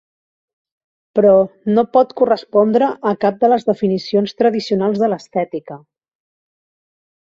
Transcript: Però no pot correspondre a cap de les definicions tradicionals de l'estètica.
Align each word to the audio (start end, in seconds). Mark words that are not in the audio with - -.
Però 1.17 1.33
no 1.75 1.83
pot 1.97 2.15
correspondre 2.21 2.87
a 3.11 3.13
cap 3.25 3.37
de 3.43 3.51
les 3.53 3.67
definicions 3.69 4.33
tradicionals 4.41 5.03
de 5.05 5.11
l'estètica. 5.13 5.79